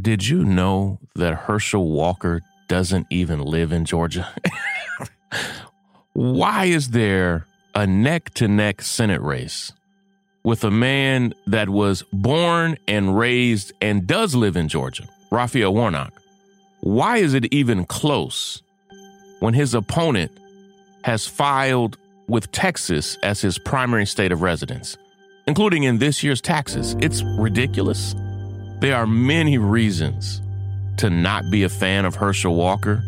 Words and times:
Did 0.00 0.26
you 0.26 0.44
know 0.44 0.98
that 1.16 1.34
Herschel 1.34 1.90
Walker 1.90 2.42
doesn't 2.68 3.06
even 3.10 3.40
live 3.40 3.72
in 3.72 3.84
Georgia? 3.84 4.32
Why 6.12 6.66
is 6.66 6.90
there 6.90 7.46
a 7.74 7.86
neck 7.86 8.32
to 8.34 8.46
neck 8.46 8.82
Senate 8.82 9.20
race 9.20 9.72
with 10.44 10.64
a 10.64 10.70
man 10.70 11.34
that 11.46 11.68
was 11.68 12.04
born 12.12 12.78
and 12.86 13.18
raised 13.18 13.72
and 13.80 14.06
does 14.06 14.34
live 14.34 14.56
in 14.56 14.68
Georgia, 14.68 15.08
Raphael 15.30 15.74
Warnock? 15.74 16.12
Why 16.80 17.18
is 17.18 17.34
it 17.34 17.52
even 17.52 17.84
close 17.84 18.62
when 19.40 19.54
his 19.54 19.74
opponent 19.74 20.30
has 21.02 21.26
filed 21.26 21.98
with 22.28 22.52
Texas 22.52 23.18
as 23.22 23.40
his 23.40 23.58
primary 23.58 24.06
state 24.06 24.30
of 24.32 24.40
residence, 24.40 24.96
including 25.46 25.82
in 25.82 25.98
this 25.98 26.22
year's 26.22 26.40
taxes? 26.40 26.96
It's 27.00 27.22
ridiculous. 27.22 28.14
There 28.80 28.96
are 28.96 29.06
many 29.06 29.58
reasons 29.58 30.40
to 30.96 31.10
not 31.10 31.50
be 31.50 31.64
a 31.64 31.68
fan 31.68 32.06
of 32.06 32.14
Herschel 32.14 32.54
Walker, 32.54 33.02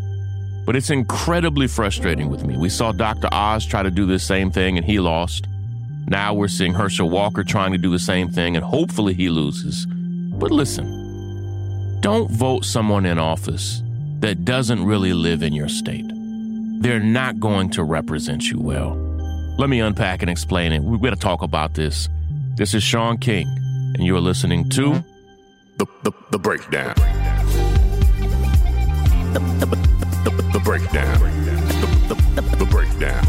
but 0.66 0.76
it's 0.76 0.90
incredibly 0.90 1.66
frustrating 1.66 2.28
with 2.28 2.44
me. 2.44 2.58
We 2.58 2.68
saw 2.68 2.92
Dr. 2.92 3.30
Oz 3.32 3.64
try 3.64 3.82
to 3.82 3.90
do 3.90 4.04
the 4.04 4.18
same 4.18 4.50
thing 4.50 4.76
and 4.76 4.84
he 4.84 5.00
lost. 5.00 5.46
Now 6.08 6.34
we're 6.34 6.48
seeing 6.48 6.74
Herschel 6.74 7.08
Walker 7.08 7.42
trying 7.42 7.72
to 7.72 7.78
do 7.78 7.90
the 7.90 7.98
same 7.98 8.28
thing 8.28 8.54
and 8.54 8.62
hopefully 8.62 9.14
he 9.14 9.30
loses. 9.30 9.86
But 9.86 10.50
listen, 10.50 12.00
don't 12.02 12.30
vote 12.30 12.66
someone 12.66 13.06
in 13.06 13.18
office 13.18 13.82
that 14.20 14.44
doesn't 14.44 14.84
really 14.84 15.14
live 15.14 15.42
in 15.42 15.54
your 15.54 15.70
state. 15.70 16.04
They're 16.80 17.00
not 17.00 17.40
going 17.40 17.70
to 17.70 17.82
represent 17.82 18.50
you 18.50 18.60
well. 18.60 18.94
Let 19.58 19.70
me 19.70 19.80
unpack 19.80 20.20
and 20.20 20.30
explain 20.30 20.72
it. 20.72 20.82
We're 20.82 20.98
going 20.98 21.14
to 21.14 21.20
talk 21.20 21.40
about 21.40 21.72
this. 21.74 22.10
This 22.56 22.74
is 22.74 22.82
Shaun 22.82 23.16
King, 23.16 23.46
and 23.96 24.04
you're 24.04 24.20
listening 24.20 24.68
to 24.70 25.02
The, 25.82 25.88
the, 26.04 26.12
the 26.30 26.38
breakdown. 26.38 26.94
The, 29.32 29.40
the, 29.58 29.66
the, 30.22 30.50
the 30.52 30.60
breakdown. 30.60 31.18
The, 31.18 32.14
the, 32.14 32.40
the, 32.40 32.56
the 32.56 32.64
breakdown. 32.66 33.26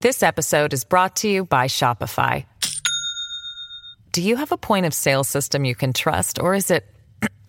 This 0.00 0.22
episode 0.22 0.72
is 0.72 0.84
brought 0.84 1.16
to 1.16 1.28
you 1.28 1.44
by 1.44 1.66
Shopify. 1.66 2.44
Do 4.12 4.22
you 4.22 4.36
have 4.36 4.52
a 4.52 4.56
point 4.56 4.86
of 4.86 4.94
sale 4.94 5.24
system 5.24 5.64
you 5.64 5.74
can 5.74 5.92
trust, 5.92 6.38
or 6.38 6.54
is 6.54 6.70
it 6.70 6.84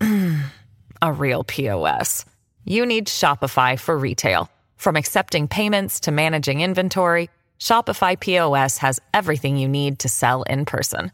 a 1.00 1.12
real 1.12 1.44
POS? 1.44 2.24
You 2.64 2.86
need 2.86 3.06
Shopify 3.06 3.78
for 3.78 3.98
retail. 3.98 4.48
From 4.76 4.96
accepting 4.96 5.48
payments 5.48 6.00
to 6.00 6.12
managing 6.12 6.60
inventory, 6.60 7.28
Shopify 7.58 8.18
POS 8.18 8.78
has 8.78 9.00
everything 9.12 9.56
you 9.56 9.68
need 9.68 9.98
to 10.00 10.08
sell 10.08 10.42
in 10.44 10.64
person. 10.64 11.12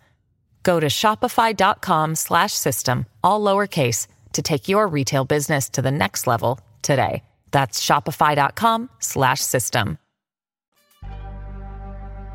Go 0.62 0.80
to 0.80 0.88
shopify.com 0.88 2.14
slash 2.14 2.52
system, 2.52 3.06
all 3.24 3.40
lowercase, 3.40 4.06
to 4.34 4.42
take 4.42 4.68
your 4.68 4.86
retail 4.86 5.24
business 5.24 5.70
to 5.70 5.82
the 5.82 5.90
next 5.90 6.26
level 6.26 6.60
today. 6.82 7.22
That's 7.50 7.84
shopify.com 7.84 8.90
slash 8.98 9.40
system. 9.40 9.98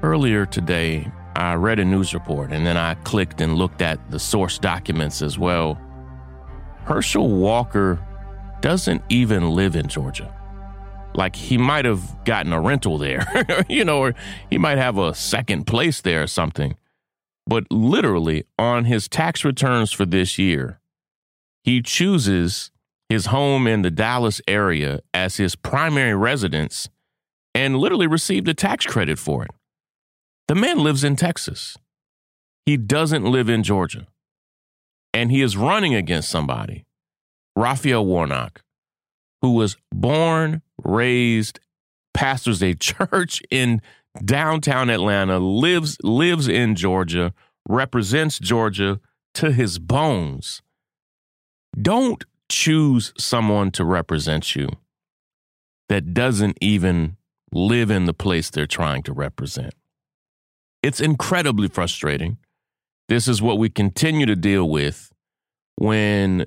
Earlier 0.02 0.46
today, 0.46 1.12
I 1.36 1.54
read 1.54 1.80
a 1.80 1.86
news 1.86 2.14
report 2.14 2.52
and 2.52 2.66
then 2.66 2.78
I 2.78 2.96
clicked 2.96 3.42
and 3.42 3.56
looked 3.56 3.82
at 3.82 4.12
the 4.12 4.20
source 4.20 4.58
documents 4.60 5.22
as 5.22 5.40
well. 5.40 5.80
Herschel 6.86 7.30
Walker 7.30 8.00
doesn't 8.64 9.04
even 9.10 9.52
live 9.52 9.76
in 9.76 9.90
Georgia. 9.90 10.34
Like 11.16 11.36
he 11.36 11.58
might 11.58 11.84
have 11.84 12.24
gotten 12.24 12.54
a 12.54 12.62
rental 12.62 12.98
there, 12.98 13.28
you 13.70 13.84
know, 13.84 14.00
or 14.00 14.16
he 14.50 14.58
might 14.58 14.78
have 14.78 14.98
a 14.98 15.14
second 15.14 15.68
place 15.68 16.00
there 16.00 16.24
or 16.24 16.28
something. 16.28 16.76
But 17.46 17.70
literally, 17.70 18.46
on 18.58 18.86
his 18.86 19.10
tax 19.10 19.44
returns 19.44 19.92
for 19.92 20.06
this 20.06 20.40
year, 20.40 20.80
he 21.66 21.82
chooses 21.82 22.72
his 23.10 23.28
home 23.28 23.68
in 23.68 23.82
the 23.82 23.92
Dallas 23.92 24.42
area 24.48 25.02
as 25.14 25.36
his 25.36 25.58
primary 25.58 26.16
residence 26.16 26.88
and 27.54 27.78
literally 27.78 28.08
received 28.08 28.48
a 28.48 28.54
tax 28.54 28.86
credit 28.86 29.20
for 29.20 29.44
it. 29.44 29.52
The 30.48 30.56
man 30.56 30.80
lives 30.80 31.04
in 31.04 31.18
Texas. 31.18 31.78
He 32.66 32.78
doesn't 32.78 33.26
live 33.26 33.50
in 33.50 33.62
Georgia. 33.62 34.08
And 35.14 35.32
he 35.32 35.42
is 35.42 35.58
running 35.58 35.94
against 35.94 36.30
somebody, 36.30 36.86
Raphael 37.56 38.06
Warnock, 38.06 38.62
who 39.42 39.52
was 39.52 39.78
born, 39.92 40.62
raised, 40.84 41.60
pastors 42.14 42.62
a 42.64 42.74
church 42.80 43.42
in 43.50 43.82
downtown 44.24 44.90
Atlanta, 44.90 45.40
lives 45.40 45.98
lives 46.04 46.48
in 46.48 46.76
Georgia, 46.76 47.34
represents 47.68 48.40
Georgia 48.40 49.00
to 49.36 49.52
his 49.52 49.80
bones. 49.80 50.62
Don't 51.80 52.24
choose 52.50 53.14
someone 53.18 53.72
to 53.72 53.84
represent 53.84 54.56
you 54.56 54.70
that 55.90 56.14
doesn't 56.14 56.58
even 56.62 57.18
live 57.52 57.90
in 57.90 58.06
the 58.06 58.14
place 58.14 58.50
they're 58.50 58.68
trying 58.68 59.04
to 59.04 59.14
represent. 59.14 59.74
It's 60.82 61.00
incredibly 61.00 61.68
frustrating. 61.68 62.38
This 63.10 63.28
is 63.28 63.42
what 63.42 63.58
we 63.58 63.70
continue 63.70 64.26
to 64.26 64.36
deal 64.36 64.70
with 64.70 65.12
when 65.76 66.46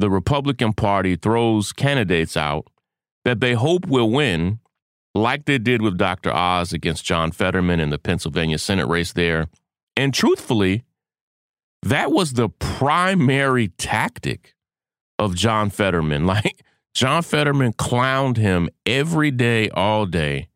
the 0.00 0.10
Republican 0.10 0.72
Party 0.72 1.16
throws 1.16 1.72
candidates 1.72 2.36
out 2.36 2.66
that 3.24 3.40
they 3.40 3.54
hope 3.54 3.86
will 3.86 4.10
win, 4.10 4.60
like 5.14 5.44
they 5.44 5.58
did 5.58 5.82
with 5.82 5.98
Dr. 5.98 6.32
Oz 6.32 6.72
against 6.72 7.04
John 7.04 7.32
Fetterman 7.32 7.80
in 7.80 7.90
the 7.90 7.98
Pennsylvania 7.98 8.58
Senate 8.58 8.86
race 8.86 9.12
there. 9.12 9.48
And 9.96 10.14
truthfully, 10.14 10.84
that 11.82 12.12
was 12.12 12.34
the 12.34 12.48
primary 12.48 13.68
tactic 13.68 14.54
of 15.18 15.34
John 15.34 15.70
Fetterman. 15.70 16.26
Like, 16.26 16.62
John 16.94 17.22
Fetterman 17.22 17.74
clowned 17.74 18.38
him 18.38 18.68
every 18.84 19.30
day, 19.30 19.68
all 19.70 20.04
day 20.04 20.48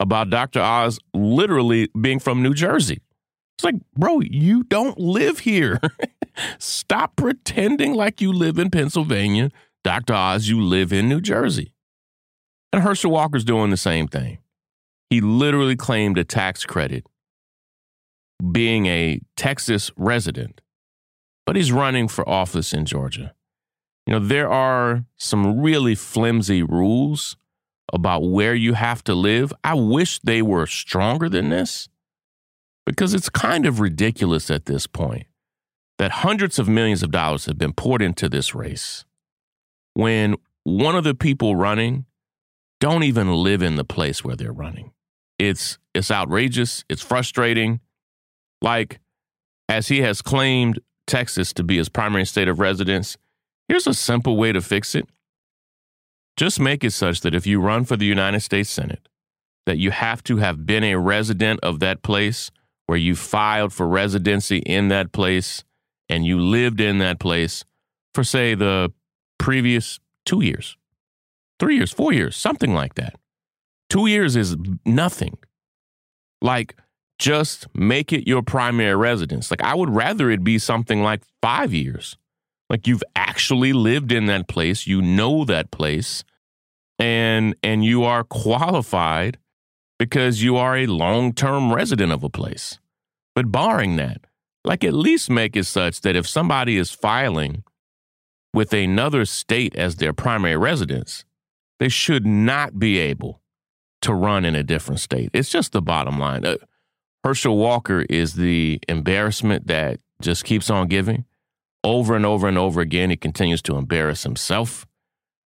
about 0.00 0.30
Dr. 0.30 0.60
Oz 0.60 0.98
literally 1.14 1.88
being 2.00 2.18
from 2.18 2.42
New 2.42 2.54
Jersey. 2.54 3.00
It's 3.58 3.64
like, 3.64 3.74
bro, 3.96 4.20
you 4.20 4.62
don't 4.62 5.00
live 5.00 5.40
here. 5.40 5.80
Stop 6.60 7.16
pretending 7.16 7.92
like 7.92 8.20
you 8.20 8.32
live 8.32 8.56
in 8.56 8.70
Pennsylvania. 8.70 9.50
Dr. 9.82 10.14
Oz, 10.14 10.48
you 10.48 10.62
live 10.62 10.92
in 10.92 11.08
New 11.08 11.20
Jersey. 11.20 11.74
And 12.72 12.84
Herschel 12.84 13.10
Walker's 13.10 13.42
doing 13.42 13.70
the 13.70 13.76
same 13.76 14.06
thing. 14.06 14.38
He 15.10 15.20
literally 15.20 15.74
claimed 15.74 16.18
a 16.18 16.24
tax 16.24 16.64
credit 16.64 17.04
being 18.52 18.86
a 18.86 19.22
Texas 19.36 19.90
resident, 19.96 20.60
but 21.44 21.56
he's 21.56 21.72
running 21.72 22.06
for 22.06 22.28
office 22.28 22.72
in 22.72 22.84
Georgia. 22.84 23.34
You 24.06 24.12
know, 24.12 24.20
there 24.20 24.48
are 24.48 25.04
some 25.16 25.58
really 25.60 25.96
flimsy 25.96 26.62
rules 26.62 27.36
about 27.92 28.20
where 28.20 28.54
you 28.54 28.74
have 28.74 29.02
to 29.04 29.14
live. 29.14 29.52
I 29.64 29.74
wish 29.74 30.20
they 30.20 30.42
were 30.42 30.68
stronger 30.68 31.28
than 31.28 31.48
this 31.48 31.88
because 32.88 33.14
it's 33.14 33.28
kind 33.28 33.66
of 33.66 33.80
ridiculous 33.80 34.50
at 34.50 34.66
this 34.66 34.86
point 34.86 35.26
that 35.98 36.10
hundreds 36.10 36.58
of 36.58 36.68
millions 36.68 37.02
of 37.02 37.10
dollars 37.10 37.46
have 37.46 37.58
been 37.58 37.72
poured 37.72 38.00
into 38.02 38.28
this 38.28 38.54
race 38.54 39.04
when 39.94 40.36
one 40.64 40.96
of 40.96 41.04
the 41.04 41.14
people 41.14 41.56
running 41.56 42.06
don't 42.80 43.02
even 43.02 43.32
live 43.32 43.62
in 43.62 43.76
the 43.76 43.84
place 43.84 44.24
where 44.24 44.36
they're 44.36 44.52
running. 44.52 44.92
It's 45.38 45.78
it's 45.94 46.10
outrageous, 46.10 46.84
it's 46.88 47.02
frustrating. 47.02 47.80
Like 48.62 49.00
as 49.68 49.88
he 49.88 50.00
has 50.02 50.22
claimed 50.22 50.80
Texas 51.06 51.52
to 51.54 51.64
be 51.64 51.76
his 51.78 51.88
primary 51.88 52.24
state 52.24 52.48
of 52.48 52.58
residence, 52.60 53.16
here's 53.66 53.86
a 53.86 53.94
simple 53.94 54.36
way 54.36 54.52
to 54.52 54.60
fix 54.60 54.94
it. 54.94 55.06
Just 56.36 56.60
make 56.60 56.84
it 56.84 56.92
such 56.92 57.20
that 57.22 57.34
if 57.34 57.46
you 57.46 57.60
run 57.60 57.84
for 57.84 57.96
the 57.96 58.06
United 58.06 58.40
States 58.40 58.70
Senate, 58.70 59.08
that 59.66 59.78
you 59.78 59.90
have 59.90 60.22
to 60.24 60.36
have 60.36 60.64
been 60.64 60.84
a 60.84 60.96
resident 60.96 61.60
of 61.62 61.80
that 61.80 62.02
place 62.02 62.50
where 62.88 62.98
you 62.98 63.14
filed 63.14 63.70
for 63.70 63.86
residency 63.86 64.58
in 64.60 64.88
that 64.88 65.12
place 65.12 65.62
and 66.08 66.24
you 66.24 66.40
lived 66.40 66.80
in 66.80 66.96
that 66.98 67.20
place 67.20 67.62
for, 68.14 68.24
say, 68.24 68.54
the 68.54 68.90
previous 69.38 70.00
two 70.24 70.42
years, 70.42 70.78
three 71.60 71.76
years, 71.76 71.92
four 71.92 72.14
years, 72.14 72.34
something 72.34 72.72
like 72.72 72.94
that. 72.94 73.14
Two 73.90 74.06
years 74.06 74.36
is 74.36 74.56
nothing. 74.86 75.36
Like, 76.40 76.76
just 77.18 77.66
make 77.74 78.10
it 78.10 78.26
your 78.26 78.40
primary 78.40 78.96
residence. 78.96 79.50
Like, 79.50 79.62
I 79.62 79.74
would 79.74 79.90
rather 79.90 80.30
it 80.30 80.42
be 80.42 80.58
something 80.58 81.02
like 81.02 81.20
five 81.42 81.74
years. 81.74 82.16
Like, 82.70 82.86
you've 82.86 83.04
actually 83.14 83.74
lived 83.74 84.12
in 84.12 84.24
that 84.26 84.48
place, 84.48 84.86
you 84.86 85.02
know 85.02 85.44
that 85.44 85.70
place, 85.70 86.24
and 86.98 87.54
and 87.62 87.84
you 87.84 88.04
are 88.04 88.24
qualified 88.24 89.36
because 89.98 90.42
you 90.42 90.56
are 90.56 90.76
a 90.76 90.86
long-term 90.86 91.72
resident 91.72 92.12
of 92.12 92.22
a 92.22 92.30
place. 92.30 92.78
But 93.34 93.52
barring 93.52 93.96
that, 93.96 94.22
like 94.64 94.84
at 94.84 94.92
least 94.92 95.30
make 95.30 95.56
it 95.56 95.64
such 95.64 96.00
that 96.02 96.16
if 96.16 96.28
somebody 96.28 96.76
is 96.76 96.90
filing 96.90 97.64
with 98.52 98.72
another 98.72 99.24
state 99.24 99.76
as 99.76 99.96
their 99.96 100.12
primary 100.12 100.56
residence, 100.56 101.24
they 101.78 101.88
should 101.88 102.26
not 102.26 102.78
be 102.78 102.98
able 102.98 103.40
to 104.02 104.14
run 104.14 104.44
in 104.44 104.54
a 104.54 104.62
different 104.62 105.00
state. 105.00 105.30
It's 105.32 105.50
just 105.50 105.72
the 105.72 105.82
bottom 105.82 106.18
line. 106.18 106.44
Uh, 106.44 106.56
Herschel 107.24 107.56
Walker 107.56 108.04
is 108.08 108.34
the 108.34 108.80
embarrassment 108.88 109.66
that 109.66 110.00
just 110.20 110.44
keeps 110.44 110.70
on 110.70 110.88
giving. 110.88 111.24
Over 111.84 112.16
and 112.16 112.26
over 112.26 112.48
and 112.48 112.58
over 112.58 112.80
again, 112.80 113.10
he 113.10 113.16
continues 113.16 113.62
to 113.62 113.76
embarrass 113.76 114.24
himself, 114.24 114.86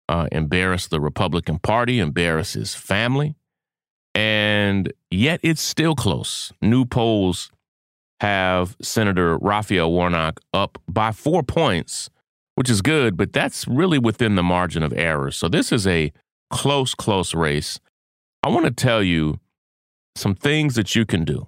uh, 0.07 0.27
embarrass 0.31 0.87
the 0.87 1.01
Republican 1.01 1.59
Party, 1.59 1.99
embarrass 1.99 2.53
his 2.53 2.75
family. 2.75 3.35
And 4.19 4.91
yet 5.09 5.39
it's 5.43 5.61
still 5.61 5.95
close. 5.95 6.51
New 6.61 6.83
polls 6.83 7.51
have 8.19 8.75
Senator 8.81 9.37
Raphael 9.37 9.89
Warnock 9.93 10.41
up 10.53 10.77
by 10.89 11.13
four 11.13 11.41
points, 11.41 12.09
which 12.55 12.69
is 12.69 12.81
good, 12.81 13.15
but 13.15 13.31
that's 13.31 13.65
really 13.65 13.97
within 13.97 14.35
the 14.35 14.43
margin 14.43 14.83
of 14.83 14.91
error. 14.91 15.31
So 15.31 15.47
this 15.47 15.71
is 15.71 15.87
a 15.87 16.11
close, 16.49 16.93
close 16.93 17.33
race. 17.33 17.79
I 18.43 18.49
want 18.49 18.65
to 18.65 18.71
tell 18.71 19.01
you 19.01 19.39
some 20.17 20.35
things 20.35 20.75
that 20.75 20.97
you 20.97 21.05
can 21.05 21.23
do 21.23 21.47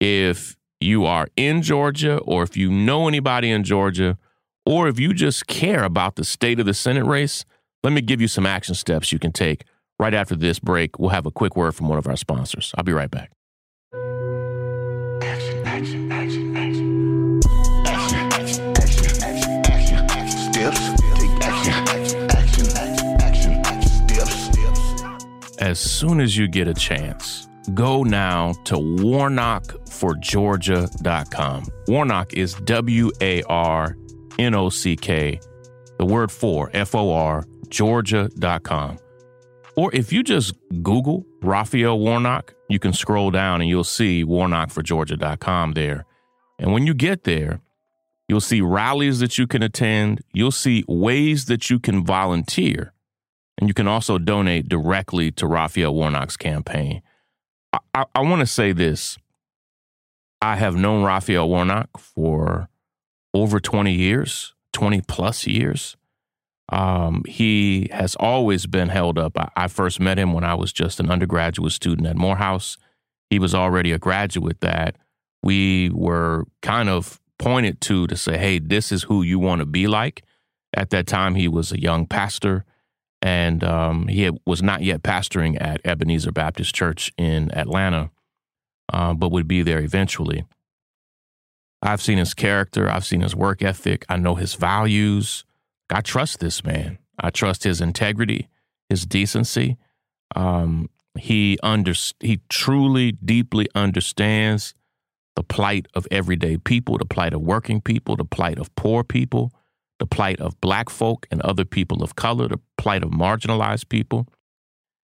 if 0.00 0.56
you 0.80 1.04
are 1.04 1.28
in 1.36 1.60
Georgia 1.60 2.16
or 2.20 2.42
if 2.42 2.56
you 2.56 2.70
know 2.70 3.08
anybody 3.08 3.50
in 3.50 3.62
Georgia 3.62 4.16
or 4.64 4.88
if 4.88 4.98
you 4.98 5.12
just 5.12 5.46
care 5.46 5.84
about 5.84 6.16
the 6.16 6.24
state 6.24 6.60
of 6.60 6.64
the 6.64 6.72
Senate 6.72 7.04
race. 7.04 7.44
Let 7.84 7.92
me 7.92 8.00
give 8.00 8.22
you 8.22 8.28
some 8.28 8.46
action 8.46 8.74
steps 8.74 9.12
you 9.12 9.18
can 9.18 9.32
take 9.32 9.66
right 10.00 10.14
after 10.14 10.34
this 10.34 10.58
break. 10.58 10.98
We'll 10.98 11.10
have 11.10 11.26
a 11.26 11.30
quick 11.30 11.54
word 11.56 11.74
from 11.76 11.88
one 11.88 11.98
of 11.98 12.06
our 12.08 12.16
sponsors. 12.16 12.72
I'll 12.76 12.82
be 12.84 12.92
right 12.94 13.10
back. 13.10 13.30
Action, 15.22 15.66
action, 15.66 16.10
action, 16.10 16.56
action. 16.56 17.40
Action, 17.86 18.32
action, 18.32 18.72
action, 18.78 19.16
action, 19.16 19.62
action. 19.66 20.06
Action, 20.62 21.86
action, 21.88 22.30
action, 22.30 22.66
action, 23.20 23.60
action. 23.66 24.08
Steps, 24.08 24.32
steps. 24.32 24.56
as 25.58 25.78
soon 25.78 26.18
as 26.20 26.34
you 26.36 26.48
get 26.48 26.66
a 26.66 26.74
chance, 26.74 27.48
go 27.74 28.02
now 28.02 28.52
to 28.64 28.74
warnockforgeorgia.com. 28.76 31.64
Warnock 31.88 32.32
is 32.32 32.54
W 32.54 33.10
A 33.20 33.42
R 33.42 33.96
N 34.38 34.54
O 34.54 34.70
C 34.70 34.96
K, 34.96 35.38
the 35.98 36.06
word 36.06 36.32
for, 36.32 36.70
F 36.72 36.94
O 36.94 37.12
R, 37.12 37.44
Georgia.com. 37.68 38.98
Or 39.80 39.90
if 39.94 40.12
you 40.12 40.22
just 40.22 40.52
Google 40.82 41.24
Raphael 41.40 41.98
Warnock, 41.98 42.52
you 42.68 42.78
can 42.78 42.92
scroll 42.92 43.30
down 43.30 43.62
and 43.62 43.70
you'll 43.70 43.82
see 43.82 44.22
warnockforgeorgia.com 44.22 45.72
there. 45.72 46.04
And 46.58 46.70
when 46.74 46.86
you 46.86 46.92
get 46.92 47.24
there, 47.24 47.62
you'll 48.28 48.42
see 48.42 48.60
rallies 48.60 49.20
that 49.20 49.38
you 49.38 49.46
can 49.46 49.62
attend, 49.62 50.20
you'll 50.34 50.50
see 50.50 50.84
ways 50.86 51.46
that 51.46 51.70
you 51.70 51.80
can 51.80 52.04
volunteer. 52.04 52.92
And 53.56 53.70
you 53.70 53.72
can 53.72 53.88
also 53.88 54.18
donate 54.18 54.68
directly 54.68 55.30
to 55.32 55.46
Raphael 55.46 55.94
Warnock's 55.94 56.36
campaign. 56.36 57.00
I, 57.72 57.78
I, 57.94 58.04
I 58.16 58.20
want 58.20 58.40
to 58.40 58.46
say 58.46 58.72
this. 58.72 59.16
I 60.42 60.56
have 60.56 60.76
known 60.76 61.04
Raphael 61.04 61.48
Warnock 61.48 61.98
for 61.98 62.68
over 63.32 63.58
20 63.58 63.94
years, 63.94 64.52
20 64.74 65.00
plus 65.08 65.46
years. 65.46 65.96
Um, 66.70 67.24
he 67.26 67.88
has 67.92 68.14
always 68.16 68.66
been 68.66 68.88
held 68.88 69.18
up. 69.18 69.36
I, 69.36 69.50
I 69.56 69.68
first 69.68 69.98
met 70.00 70.18
him 70.18 70.32
when 70.32 70.44
I 70.44 70.54
was 70.54 70.72
just 70.72 71.00
an 71.00 71.10
undergraduate 71.10 71.72
student 71.72 72.06
at 72.06 72.16
Morehouse. 72.16 72.78
He 73.28 73.38
was 73.38 73.54
already 73.54 73.92
a 73.92 73.98
graduate 73.98 74.60
that 74.60 74.96
we 75.42 75.90
were 75.90 76.44
kind 76.62 76.88
of 76.88 77.20
pointed 77.38 77.80
to 77.82 78.06
to 78.06 78.16
say, 78.16 78.38
hey, 78.38 78.58
this 78.58 78.92
is 78.92 79.04
who 79.04 79.22
you 79.22 79.38
want 79.38 79.60
to 79.60 79.66
be 79.66 79.86
like. 79.86 80.22
At 80.74 80.90
that 80.90 81.06
time, 81.06 81.34
he 81.34 81.48
was 81.48 81.72
a 81.72 81.80
young 81.80 82.06
pastor 82.06 82.64
and 83.22 83.64
um, 83.64 84.06
he 84.08 84.22
had- 84.22 84.38
was 84.46 84.62
not 84.62 84.82
yet 84.82 85.02
pastoring 85.02 85.60
at 85.60 85.80
Ebenezer 85.84 86.32
Baptist 86.32 86.74
Church 86.74 87.12
in 87.18 87.52
Atlanta, 87.54 88.10
uh, 88.92 89.12
but 89.14 89.32
would 89.32 89.48
be 89.48 89.62
there 89.62 89.80
eventually. 89.80 90.44
I've 91.82 92.02
seen 92.02 92.18
his 92.18 92.34
character, 92.34 92.88
I've 92.88 93.06
seen 93.06 93.22
his 93.22 93.34
work 93.34 93.62
ethic, 93.62 94.04
I 94.08 94.16
know 94.16 94.34
his 94.36 94.54
values. 94.54 95.44
I 95.90 96.00
trust 96.00 96.40
this 96.40 96.64
man. 96.64 96.98
I 97.18 97.30
trust 97.30 97.64
his 97.64 97.80
integrity, 97.80 98.48
his 98.88 99.06
decency. 99.06 99.76
Um, 100.34 100.88
he 101.18 101.58
under 101.62 101.92
he 102.20 102.40
truly, 102.48 103.12
deeply 103.12 103.68
understands 103.74 104.74
the 105.36 105.42
plight 105.42 105.86
of 105.94 106.06
everyday 106.10 106.56
people, 106.56 106.98
the 106.98 107.04
plight 107.04 107.34
of 107.34 107.40
working 107.42 107.80
people, 107.80 108.16
the 108.16 108.24
plight 108.24 108.58
of 108.58 108.74
poor 108.76 109.04
people, 109.04 109.52
the 109.98 110.06
plight 110.06 110.40
of 110.40 110.60
black 110.60 110.90
folk 110.90 111.26
and 111.30 111.40
other 111.42 111.64
people 111.64 112.02
of 112.02 112.16
color, 112.16 112.48
the 112.48 112.60
plight 112.78 113.02
of 113.02 113.10
marginalized 113.10 113.88
people. 113.88 114.26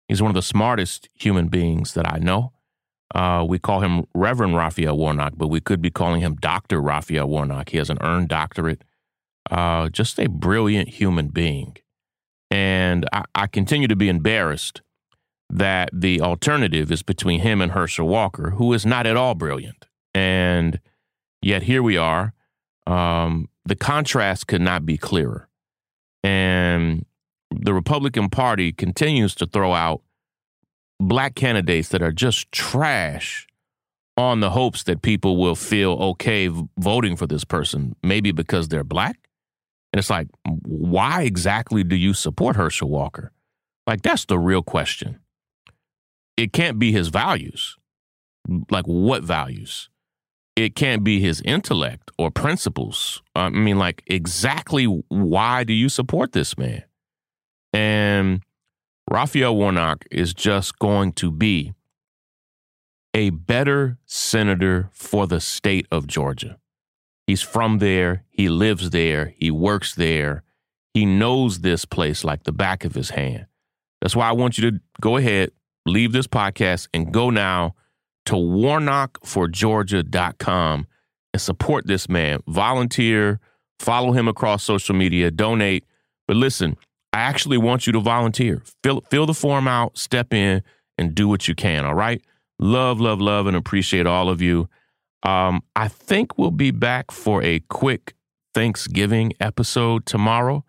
He's 0.09 0.23
one 0.23 0.31
of 0.31 0.35
the 0.35 0.43
smartest 0.43 1.09
human 1.15 1.49
beings 1.49 1.95
that 1.95 2.11
I 2.11 2.19
know. 2.19 2.53
Uh, 3.15 3.45
we 3.49 3.59
call 3.59 3.81
him 3.81 4.05
Reverend 4.15 4.57
Raphael 4.57 4.97
Warnock, 4.97 5.35
but 5.37 5.49
we 5.49 5.61
could 5.61 5.81
be 5.81 5.91
calling 5.91 6.21
him 6.21 6.37
Dr. 6.37 6.81
Raphael 6.81 7.27
Warnock. 7.27 7.71
He 7.71 7.79
has 7.79 7.91
an 7.91 7.99
earned 8.01 8.29
doctorate. 8.29 8.83
Uh, 9.51 9.89
just 9.89 10.19
a 10.19 10.29
brilliant 10.29 10.89
human 10.89 11.29
being. 11.29 11.77
And 12.51 13.07
I, 13.13 13.25
I 13.35 13.47
continue 13.47 13.89
to 13.89 13.97
be 13.97 14.09
embarrassed 14.09 14.83
that 15.51 15.91
the 15.93 16.21
alternative 16.21 16.93
is 16.93 17.03
between 17.03 17.41
him 17.41 17.61
and 17.61 17.73
Herschel 17.73 18.07
Walker, 18.07 18.51
who 18.51 18.73
is 18.73 18.85
not 18.85 19.07
at 19.07 19.17
all 19.17 19.35
brilliant. 19.35 19.87
And 20.15 20.81
yet 21.41 21.63
here 21.63 21.83
we 21.83 21.97
are. 21.97 22.35
Um, 22.87 23.49
the 23.65 23.77
contrast 23.77 24.47
could 24.47 24.61
not 24.61 24.85
be 24.85 24.99
clearer. 24.99 25.49
And 26.23 27.05
the 27.51 27.73
Republican 27.73 28.29
Party 28.29 28.73
continues 28.73 29.35
to 29.37 29.47
throw 29.47 29.73
out 29.73 30.03
black 31.01 31.35
candidates 31.35 31.89
that 31.91 32.03
are 32.03 32.13
just 32.13 32.51
trash 32.53 33.47
on 34.17 34.41
the 34.41 34.51
hopes 34.51 34.83
that 34.83 35.01
people 35.01 35.37
will 35.37 35.55
feel 35.55 35.93
okay 35.93 36.51
voting 36.79 37.15
for 37.17 37.27
this 37.27 37.45
person, 37.45 37.95
maybe 38.03 38.33
because 38.33 38.69
they're 38.69 38.85
black. 38.85 39.28
And 39.93 39.99
it's 39.99 40.11
like, 40.11 40.29
why 40.45 41.23
exactly 41.23 41.83
do 41.83 41.97
you 41.97 42.13
support 42.13 42.57
Herschel 42.57 42.91
Walker? 42.91 43.33
Like, 43.87 44.03
that's 44.03 44.27
the 44.27 44.39
real 44.39 44.63
question. 44.63 45.19
It 46.37 46.53
can't 46.53 46.79
be 46.79 46.93
his 46.93 47.09
values. 47.09 47.77
Like, 48.71 48.85
what 48.85 49.25
values? 49.25 49.89
It 50.57 50.75
can't 50.75 51.05
be 51.05 51.21
his 51.21 51.41
intellect 51.43 52.11
or 52.19 52.31
principles. 52.31 53.23
Uh, 53.35 53.41
I 53.41 53.49
mean, 53.51 53.79
like, 53.79 54.03
exactly 54.07 54.85
why 54.85 55.65
do 55.65 55.73
you 55.73 55.89
support 55.89 56.33
this 56.33 56.59
man? 56.59 56.85
And 57.73 58.43
Raphael 59.11 59.57
Warnock 59.57 60.05
is 60.11 60.35
just 60.35 60.79
going 60.79 61.13
to 61.13 61.31
be 61.31 61.73
a 63.15 63.31
better 63.31 63.99
senator 64.05 64.91
for 64.93 65.27
the 65.27 65.41
state 65.41 65.87
of 65.91 66.07
Georgia. 66.07 66.59
He's 67.29 67.43
from 67.43 67.79
there, 67.79 68.25
he 68.31 68.49
lives 68.49 68.89
there, 68.89 69.35
he 69.37 69.51
works 69.51 69.95
there, 69.95 70.45
he 70.95 71.05
knows 71.05 71.61
this 71.61 71.85
place 71.85 72.25
like 72.25 72.45
the 72.45 72.53
back 72.53 72.87
of 72.87 72.95
his 72.95 73.11
hand. 73.11 73.45
That's 74.01 74.17
why 74.17 74.31
I 74.31 74.33
want 74.33 74.57
you 74.57 74.71
to 74.71 74.81
go 75.03 75.19
ahead, 75.19 75.51
leave 75.85 76.13
this 76.13 76.27
podcast, 76.27 76.89
and 76.95 77.13
go 77.13 77.29
now 77.29 77.75
to 78.25 78.35
warnockforgeorgia.com 78.35 80.87
and 81.35 81.43
support 81.43 81.87
this 81.87 82.09
man. 82.09 82.41
Volunteer, 82.49 83.41
follow 83.79 84.13
him 84.13 84.27
across 84.27 84.65
social 84.65 84.95
media, 84.95 85.31
donate. 85.31 85.85
But 86.27 86.39
listen, 86.39 86.79
I 87.13 87.19
actually 87.19 87.59
want 87.59 87.87
you 87.87 87.93
to 87.93 88.01
volunteer. 88.01 88.63
Fill, 88.83 89.03
fill 89.11 89.27
the 89.27 89.35
form 89.35 89.69
out, 89.69 89.99
step 89.99 90.33
in, 90.33 90.63
and 90.97 91.15
do 91.15 91.29
what 91.29 91.47
you 91.47 91.55
can. 91.55 91.85
All 91.85 91.95
right. 91.95 92.23
Love, 92.59 93.01
love, 93.01 93.21
love, 93.21 93.47
and 93.47 93.55
appreciate 93.55 94.07
all 94.07 94.31
of 94.31 94.41
you. 94.41 94.71
Um, 95.23 95.63
I 95.75 95.89
think 95.89 96.39
we'll 96.39 96.51
be 96.51 96.71
back 96.71 97.11
for 97.11 97.43
a 97.43 97.61
quick 97.69 98.15
Thanksgiving 98.55 99.33
episode 99.41 100.07
tomorrow. 100.07 100.65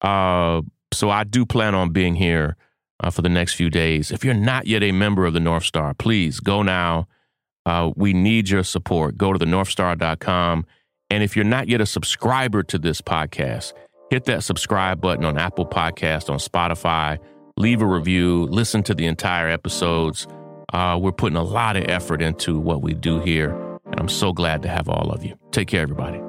Uh, 0.00 0.62
so 0.92 1.10
I 1.10 1.24
do 1.24 1.44
plan 1.44 1.74
on 1.74 1.92
being 1.92 2.14
here 2.14 2.56
uh, 3.00 3.10
for 3.10 3.22
the 3.22 3.28
next 3.28 3.54
few 3.54 3.70
days. 3.70 4.10
If 4.10 4.24
you're 4.24 4.34
not 4.34 4.66
yet 4.66 4.82
a 4.82 4.92
member 4.92 5.26
of 5.26 5.34
the 5.34 5.40
North 5.40 5.64
Star, 5.64 5.94
please 5.94 6.40
go 6.40 6.62
now. 6.62 7.08
Uh, 7.64 7.90
we 7.96 8.12
need 8.12 8.48
your 8.48 8.62
support. 8.62 9.18
Go 9.18 9.32
to 9.32 9.38
thenorthstar.com. 9.38 10.66
And 11.10 11.22
if 11.22 11.36
you're 11.36 11.44
not 11.44 11.68
yet 11.68 11.80
a 11.80 11.86
subscriber 11.86 12.62
to 12.64 12.78
this 12.78 13.00
podcast, 13.00 13.72
hit 14.10 14.24
that 14.24 14.44
subscribe 14.44 15.00
button 15.00 15.24
on 15.24 15.38
Apple 15.38 15.66
Podcast, 15.66 16.30
on 16.30 16.38
Spotify, 16.38 17.18
leave 17.56 17.82
a 17.82 17.86
review, 17.86 18.44
listen 18.46 18.82
to 18.84 18.94
the 18.94 19.06
entire 19.06 19.48
episodes. 19.48 20.26
Uh, 20.72 20.98
we're 21.00 21.12
putting 21.12 21.36
a 21.36 21.42
lot 21.42 21.76
of 21.76 21.84
effort 21.88 22.22
into 22.22 22.58
what 22.58 22.82
we 22.82 22.92
do 22.92 23.20
here, 23.20 23.50
and 23.86 23.98
I'm 24.00 24.08
so 24.08 24.32
glad 24.32 24.62
to 24.62 24.68
have 24.68 24.88
all 24.88 25.10
of 25.10 25.24
you. 25.24 25.38
Take 25.52 25.68
care, 25.68 25.82
everybody. 25.82 26.20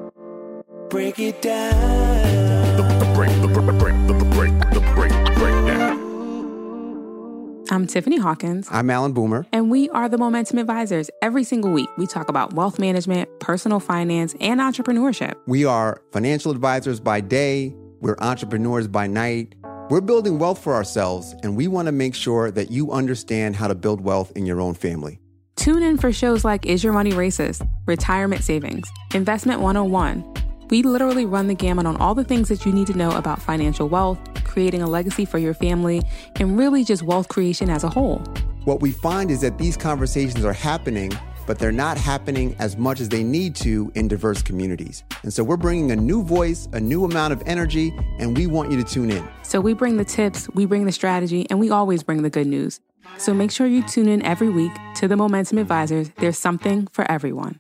Break 0.90 1.20
it 1.20 1.42
down. 1.42 2.78
The, 2.78 2.84
the 2.84 3.12
break, 3.14 3.32
break, 3.54 3.78
break, 3.80 4.08
the 4.08 4.14
break, 4.32 4.54
the 4.74 4.80
break, 4.96 5.12
the 5.12 5.32
breakdown. 5.36 6.06
I'm 7.70 7.86
Tiffany 7.86 8.18
Hawkins, 8.18 8.70
I'm 8.72 8.90
Alan 8.90 9.12
Boomer. 9.12 9.46
and 9.52 9.70
we 9.70 9.90
are 9.90 10.08
the 10.08 10.18
Momentum 10.18 10.58
Advisors. 10.58 11.10
Every 11.22 11.44
single 11.44 11.72
week, 11.72 11.90
we 11.98 12.08
talk 12.08 12.30
about 12.30 12.54
wealth 12.54 12.80
management, 12.80 13.30
personal 13.42 13.82
finance, 13.82 14.36
and 14.40 14.62
entrepreneurship. 14.62 15.34
We 15.48 15.66
are 15.66 16.02
financial 16.14 16.52
advisors 16.54 17.02
by 17.02 17.20
day, 17.20 17.76
we're 18.00 18.16
entrepreneurs 18.20 18.88
by 18.88 19.08
night. 19.08 19.56
We're 19.90 20.02
building 20.02 20.38
wealth 20.38 20.60
for 20.62 20.74
ourselves, 20.76 21.34
and 21.44 21.56
we 21.58 21.68
want 21.68 21.86
to 21.88 21.92
make 21.94 22.14
sure 22.14 22.52
that 22.52 22.70
you 22.72 22.92
understand 22.92 23.56
how 23.56 23.68
to 23.70 23.76
build 23.76 24.02
wealth 24.02 24.32
in 24.36 24.46
your 24.46 24.60
own 24.62 24.74
family. 24.74 25.20
Tune 25.58 25.82
in 25.82 25.98
for 25.98 26.14
shows 26.14 26.46
like 26.46 26.68
Is 26.68 26.84
Your 26.84 26.94
Money 26.94 27.12
Racist, 27.12 27.68
Retirement 27.88 28.44
Savings, 28.44 28.88
Investment 29.16 29.60
101. 29.60 30.24
We 30.70 30.84
literally 30.84 31.26
run 31.26 31.48
the 31.48 31.56
gamut 31.56 31.88
on 31.88 31.98
all 31.98 32.14
the 32.14 32.24
things 32.24 32.48
that 32.50 32.64
you 32.64 32.72
need 32.72 32.86
to 32.88 32.94
know 32.94 33.10
about 33.18 33.42
financial 33.42 33.90
wealth, 33.90 34.20
creating 34.44 34.84
a 34.84 34.88
legacy 34.88 35.26
for 35.26 35.40
your 35.40 35.56
family, 35.56 36.04
and 36.36 36.60
really 36.60 36.84
just 36.84 37.02
wealth 37.02 37.28
creation 37.28 37.72
as 37.72 37.84
a 37.84 37.90
whole. 37.90 38.20
What 38.66 38.82
we 38.82 38.92
find 38.92 39.32
is 39.32 39.42
that 39.42 39.58
these 39.58 39.76
conversations 39.76 40.46
are 40.46 40.54
happening, 40.54 41.12
but 41.48 41.58
they're 41.58 41.72
not 41.72 41.98
happening 41.98 42.56
as 42.60 42.78
much 42.78 43.00
as 43.00 43.10
they 43.10 43.24
need 43.24 43.56
to 43.56 43.92
in 43.96 44.08
diverse 44.08 44.44
communities. 44.44 45.04
And 45.24 45.34
so 45.34 45.44
we're 45.44 45.58
bringing 45.58 45.90
a 45.92 45.96
new 45.96 46.24
voice, 46.24 46.70
a 46.72 46.80
new 46.80 47.04
amount 47.04 47.34
of 47.34 47.42
energy, 47.48 47.94
and 48.20 48.38
we 48.38 48.46
want 48.46 48.72
you 48.72 48.78
to 48.78 48.84
tune 48.84 49.10
in. 49.10 49.28
So 49.42 49.60
we 49.60 49.74
bring 49.74 49.98
the 49.98 50.06
tips, 50.06 50.48
we 50.54 50.66
bring 50.66 50.86
the 50.86 50.92
strategy, 50.92 51.48
and 51.50 51.60
we 51.60 51.72
always 51.72 52.04
bring 52.04 52.22
the 52.22 52.30
good 52.30 52.48
news. 52.48 52.80
So 53.18 53.34
make 53.34 53.52
sure 53.52 53.68
you 53.68 53.84
tune 53.84 54.08
in 54.08 54.22
every 54.24 54.50
week 54.50 54.72
to 54.96 55.08
the 55.08 55.16
Momentum 55.16 55.58
Advisors. 55.58 56.10
There's 56.18 56.38
something 56.38 56.88
for 56.88 57.10
everyone. 57.10 57.60